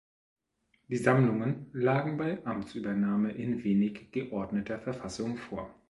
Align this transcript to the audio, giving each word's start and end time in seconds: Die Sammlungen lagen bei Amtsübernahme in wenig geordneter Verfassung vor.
Die 0.87 0.97
Sammlungen 0.97 1.67
lagen 1.73 2.17
bei 2.17 2.43
Amtsübernahme 2.43 3.33
in 3.33 3.63
wenig 3.63 4.09
geordneter 4.11 4.79
Verfassung 4.79 5.37
vor. 5.37 5.75